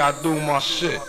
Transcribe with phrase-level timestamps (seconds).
[0.00, 1.00] I do my shit.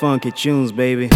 [0.00, 1.10] Funky tunes, baby.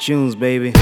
[0.00, 0.72] Tunes, baby.